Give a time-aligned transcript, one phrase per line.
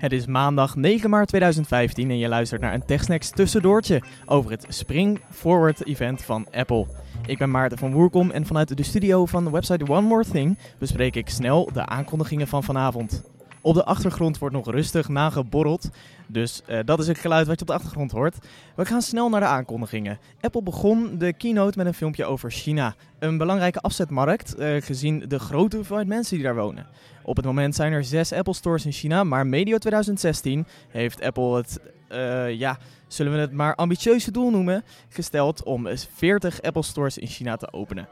[0.00, 4.66] Het is maandag 9 maart 2015 en je luistert naar een TechSnacks tussendoortje over het
[4.68, 6.86] Spring Forward event van Apple.
[7.26, 10.58] Ik ben Maarten van Woerkom en vanuit de studio van de website One More Thing
[10.78, 13.22] bespreek ik snel de aankondigingen van vanavond.
[13.62, 15.90] Op de achtergrond wordt nog rustig nageborreld.
[16.26, 18.36] Dus uh, dat is het geluid wat je op de achtergrond hoort.
[18.74, 20.18] We gaan snel naar de aankondigingen.
[20.40, 22.94] Apple begon de keynote met een filmpje over China.
[23.18, 26.86] Een belangrijke afzetmarkt, uh, gezien de grote hoeveelheid mensen die daar wonen.
[27.22, 31.56] Op het moment zijn er zes Apple Stores in China, maar medio 2016 heeft Apple
[31.56, 31.80] het,
[32.12, 37.26] uh, ja, zullen we het maar ambitieuze doel noemen, gesteld om 40 Apple Stores in
[37.26, 38.08] China te openen.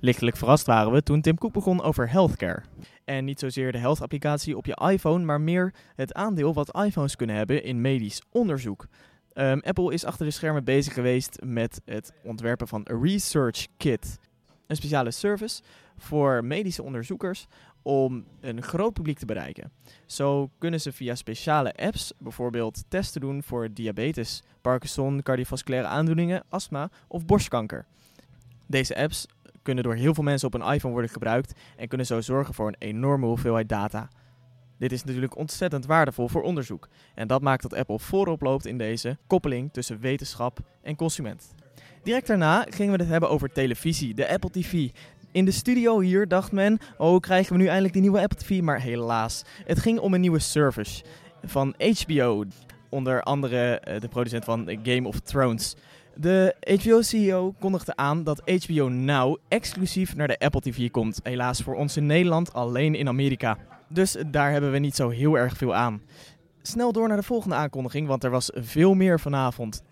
[0.00, 2.62] Lichtelijk verrast waren we toen Tim Cook begon over healthcare.
[3.04, 7.36] En niet zozeer de health-applicatie op je iPhone, maar meer het aandeel wat iPhones kunnen
[7.36, 8.86] hebben in medisch onderzoek.
[9.34, 14.18] Um, Apple is achter de schermen bezig geweest met het ontwerpen van Research Kit.
[14.66, 15.62] Een speciale service
[15.96, 17.46] voor medische onderzoekers
[17.82, 19.72] om een groot publiek te bereiken.
[20.06, 26.90] Zo kunnen ze via speciale apps bijvoorbeeld testen doen voor diabetes, Parkinson, cardiovasculaire aandoeningen, astma
[27.08, 27.86] of borstkanker.
[28.66, 29.26] Deze apps
[29.68, 32.66] kunnen door heel veel mensen op een iPhone worden gebruikt en kunnen zo zorgen voor
[32.66, 34.08] een enorme hoeveelheid data.
[34.78, 38.78] Dit is natuurlijk ontzettend waardevol voor onderzoek en dat maakt dat Apple voorop loopt in
[38.78, 41.54] deze koppeling tussen wetenschap en consument.
[42.02, 44.88] Direct daarna gingen we het hebben over televisie, de Apple TV.
[45.32, 48.60] In de studio hier dacht men, oh krijgen we nu eindelijk die nieuwe Apple TV,
[48.60, 49.44] maar helaas.
[49.64, 51.04] Het ging om een nieuwe service
[51.42, 52.44] van HBO,
[52.88, 55.76] onder andere uh, de producent van Game of Thrones.
[56.20, 61.20] De HBO-CEO kondigde aan dat HBO Now exclusief naar de Apple TV komt.
[61.22, 63.58] Helaas voor ons in Nederland alleen in Amerika.
[63.88, 66.02] Dus daar hebben we niet zo heel erg veel aan.
[66.62, 69.82] Snel door naar de volgende aankondiging, want er was veel meer vanavond.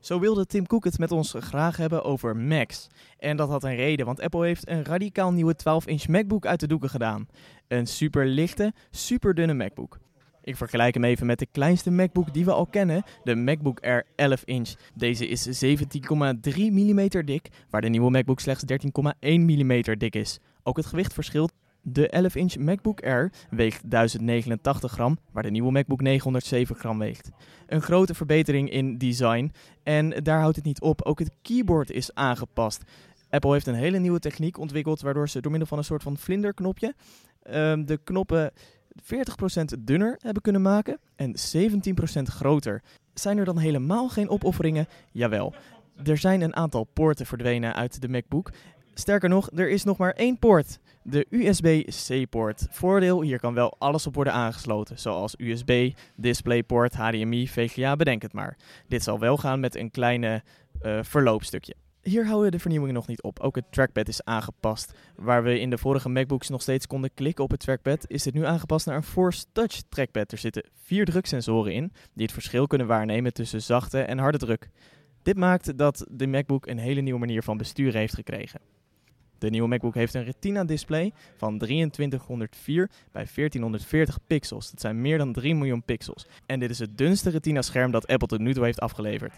[0.00, 2.86] Zo wilde Tim Cook het met ons graag hebben over Macs.
[3.18, 6.66] En dat had een reden, want Apple heeft een radicaal nieuwe 12-inch MacBook uit de
[6.66, 7.28] doeken gedaan.
[7.68, 9.98] Een super lichte, super dunne MacBook.
[10.42, 14.06] Ik vergelijk hem even met de kleinste MacBook die we al kennen, de MacBook Air
[14.14, 14.74] 11 inch.
[14.94, 15.76] Deze is 17,3
[16.56, 18.80] mm dik, waar de nieuwe MacBook slechts 13,1
[19.20, 20.38] mm dik is.
[20.62, 21.52] Ook het gewicht verschilt.
[21.82, 27.30] De 11 inch MacBook Air weegt 1089 gram, waar de nieuwe MacBook 907 gram weegt.
[27.66, 32.14] Een grote verbetering in design en daar houdt het niet op, ook het keyboard is
[32.14, 32.82] aangepast.
[33.30, 36.16] Apple heeft een hele nieuwe techniek ontwikkeld waardoor ze door middel van een soort van
[36.16, 36.94] vlinderknopje
[37.50, 38.52] um, de knoppen
[39.02, 42.82] 40% dunner hebben kunnen maken en 17% groter.
[43.14, 44.86] Zijn er dan helemaal geen opofferingen?
[45.12, 45.54] Jawel.
[46.04, 48.50] Er zijn een aantal poorten verdwenen uit de MacBook.
[48.94, 50.78] Sterker nog, er is nog maar één poort.
[51.02, 52.66] De USB-C-poort.
[52.70, 58.32] Voordeel, hier kan wel alles op worden aangesloten, zoals USB, DisplayPort, HDMI, VGA, bedenk het
[58.32, 58.56] maar.
[58.88, 60.42] Dit zal wel gaan met een kleine
[60.82, 61.74] uh, verloopstukje.
[62.08, 63.40] Hier houden de vernieuwingen nog niet op.
[63.40, 64.92] Ook het trackpad is aangepast.
[65.16, 68.34] Waar we in de vorige MacBooks nog steeds konden klikken op het trackpad, is dit
[68.34, 70.32] nu aangepast naar een Force Touch trackpad.
[70.32, 74.68] Er zitten vier druksensoren in, die het verschil kunnen waarnemen tussen zachte en harde druk.
[75.22, 78.60] Dit maakt dat de MacBook een hele nieuwe manier van besturen heeft gekregen.
[79.38, 84.70] De nieuwe MacBook heeft een Retina display van 2304 bij 1440 pixels.
[84.70, 86.26] Dat zijn meer dan 3 miljoen pixels.
[86.46, 89.34] En dit is het dunste Retina scherm dat Apple tot nu toe heeft afgeleverd.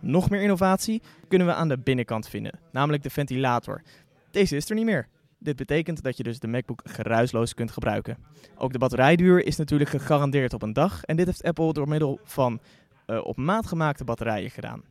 [0.00, 3.82] Nog meer innovatie kunnen we aan de binnenkant vinden, namelijk de ventilator.
[4.30, 5.08] Deze is er niet meer.
[5.38, 8.18] Dit betekent dat je dus de MacBook geruisloos kunt gebruiken.
[8.56, 12.20] Ook de batterijduur is natuurlijk gegarandeerd op een dag en dit heeft Apple door middel
[12.22, 12.60] van
[13.06, 14.82] uh, op maat gemaakte batterijen gedaan.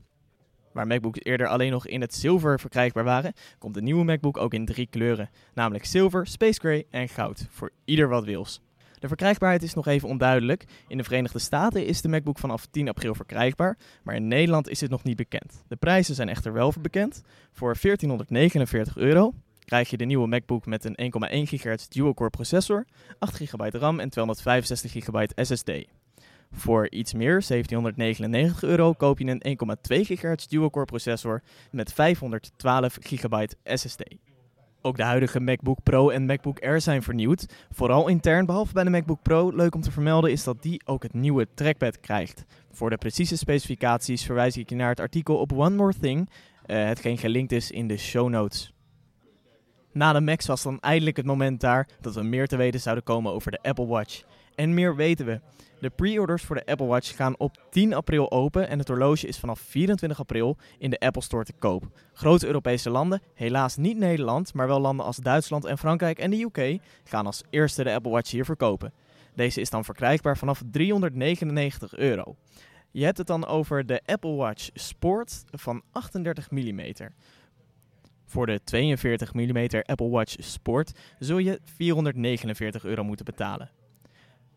[0.73, 4.53] Waar MacBooks eerder alleen nog in het zilver verkrijgbaar waren, komt de nieuwe MacBook ook
[4.53, 8.61] in drie kleuren, namelijk zilver, space gray en goud, voor ieder wat wils.
[8.99, 10.65] De verkrijgbaarheid is nog even onduidelijk.
[10.87, 14.79] In de Verenigde Staten is de MacBook vanaf 10 april verkrijgbaar, maar in Nederland is
[14.79, 15.63] dit nog niet bekend.
[15.67, 17.21] De prijzen zijn echter wel bekend.
[17.51, 19.33] Voor 1449 euro
[19.65, 21.11] krijg je de nieuwe MacBook met een
[21.45, 22.85] 1,1 GHz dual-core processor,
[23.19, 25.71] 8 GB RAM en 265 GB SSD.
[26.51, 29.57] Voor iets meer, 1799 euro, koop je een
[29.91, 31.41] 1,2 GHz dual-core processor
[31.71, 34.03] met 512 GB SSD.
[34.87, 37.45] Ook de huidige MacBook Pro en MacBook Air zijn vernieuwd.
[37.71, 41.03] Vooral intern, behalve bij de MacBook Pro, leuk om te vermelden is dat die ook
[41.03, 42.45] het nieuwe trackpad krijgt.
[42.71, 46.29] Voor de precieze specificaties verwijs ik je naar het artikel op One More Thing,
[46.65, 48.73] uh, hetgeen gelinkt is in de show notes.
[49.91, 53.03] Na de Macs was dan eindelijk het moment daar dat we meer te weten zouden
[53.03, 54.23] komen over de Apple Watch.
[54.57, 55.39] En meer weten we.
[55.79, 59.39] De pre-orders voor de Apple Watch gaan op 10 april open en het horloge is
[59.39, 61.83] vanaf 24 april in de Apple Store te koop.
[62.13, 66.41] Grote Europese landen, helaas niet Nederland, maar wel landen als Duitsland en Frankrijk en de
[66.41, 68.93] UK, gaan als eerste de Apple Watch hier verkopen.
[69.35, 72.35] Deze is dan verkrijgbaar vanaf 399 euro.
[72.91, 76.93] Je hebt het dan over de Apple Watch Sport van 38 mm.
[78.25, 83.76] Voor de 42 mm Apple Watch Sport zul je 449 euro moeten betalen.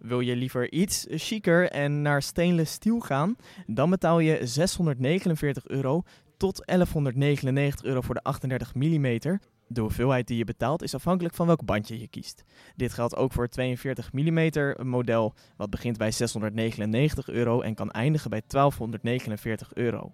[0.01, 3.37] Wil je liever iets chiquer en naar stainless steel gaan?
[3.67, 6.03] Dan betaal je 649 euro
[6.37, 9.19] tot 1199 euro voor de 38 mm.
[9.67, 12.45] De hoeveelheid die je betaalt is afhankelijk van welk bandje je kiest.
[12.77, 14.51] Dit geldt ook voor het 42 mm
[14.89, 20.13] model, wat begint bij 699 euro en kan eindigen bij 1249 euro.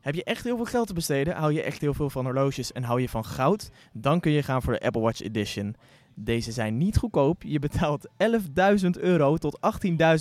[0.00, 2.72] Heb je echt heel veel geld te besteden, hou je echt heel veel van horloges
[2.72, 5.76] en hou je van goud, dan kun je gaan voor de Apple Watch Edition.
[6.18, 7.42] Deze zijn niet goedkoop.
[7.42, 8.08] Je betaalt
[8.82, 9.58] 11.000 euro tot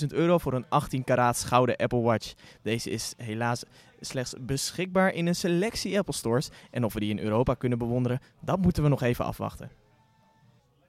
[0.01, 2.33] 18.000 euro voor een 18 karaats gouden Apple Watch.
[2.61, 3.63] Deze is helaas
[3.99, 6.49] slechts beschikbaar in een selectie Apple Stores.
[6.71, 9.71] En of we die in Europa kunnen bewonderen, dat moeten we nog even afwachten.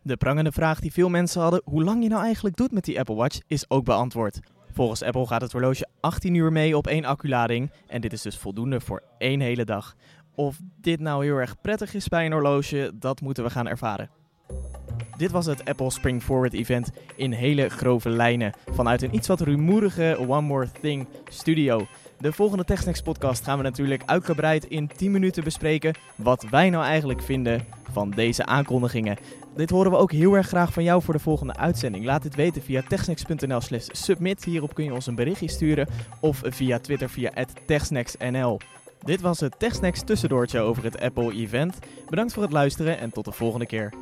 [0.02, 2.98] De prangende vraag die veel mensen hadden, hoe lang je nou eigenlijk doet met die
[2.98, 4.40] Apple Watch, is ook beantwoord.
[4.72, 8.38] Volgens Apple gaat het horloge 18 uur mee op één acculading en dit is dus
[8.38, 9.94] voldoende voor één hele dag.
[10.34, 14.10] Of dit nou heel erg prettig is bij een horloge, dat moeten we gaan ervaren.
[15.16, 19.40] Dit was het Apple Spring Forward event in hele grove lijnen vanuit een iets wat
[19.40, 21.86] rumoerige One More Thing studio.
[22.18, 26.84] De volgende TechSnacks podcast gaan we natuurlijk uitgebreid in 10 minuten bespreken wat wij nou
[26.84, 29.16] eigenlijk vinden van deze aankondigingen.
[29.56, 32.04] Dit horen we ook heel erg graag van jou voor de volgende uitzending.
[32.04, 34.44] Laat dit weten via techsnacks.nl slash submit.
[34.44, 35.88] Hierop kun je ons een berichtje sturen
[36.20, 37.32] of via Twitter via
[37.66, 38.60] techsnacksnl.
[39.04, 41.78] Dit was het TechSnacks tussendoortje over het Apple event.
[42.08, 43.92] Bedankt voor het luisteren en tot de volgende keer.